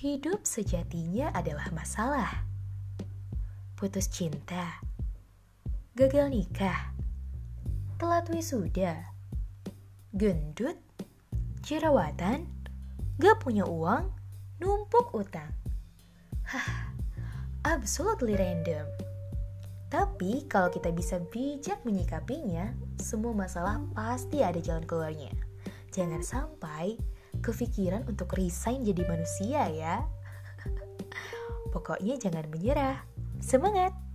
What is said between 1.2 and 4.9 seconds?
adalah masalah. Putus cinta,